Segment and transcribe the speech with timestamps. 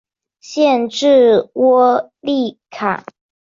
[0.39, 3.05] 县治窝利卡。